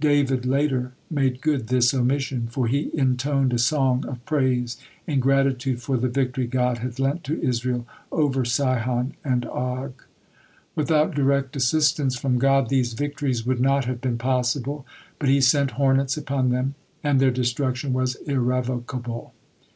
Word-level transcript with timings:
David 0.00 0.44
later 0.46 0.94
made 1.08 1.40
good 1.40 1.68
this 1.68 1.94
omission, 1.94 2.48
for 2.48 2.66
he 2.66 2.90
intoned 2.92 3.52
a 3.52 3.58
song 3.60 4.04
of 4.06 4.24
praise 4.26 4.78
in 5.06 5.20
gratitude 5.20 5.80
for 5.80 5.96
the 5.96 6.08
victory 6.08 6.48
God 6.48 6.78
had 6.78 6.98
lent 6.98 7.22
to 7.22 7.40
Israel 7.40 7.86
over 8.10 8.44
Sihon 8.44 9.14
and 9.24 9.44
Og. 9.46 10.02
Without 10.74 11.14
direct 11.14 11.54
assistance 11.54 12.16
from 12.16 12.36
God 12.36 12.68
these 12.68 12.94
victories 12.94 13.46
would 13.46 13.60
not 13.60 13.84
have 13.84 14.00
been 14.00 14.18
possible, 14.18 14.84
but 15.20 15.28
He 15.28 15.40
sent 15.40 15.70
hornets 15.78 16.16
upon 16.16 16.50
them, 16.50 16.74
and 17.04 17.20
their 17.20 17.30
destruction 17.30 17.92
was 17.92 18.16
irrevocable. 18.16 19.34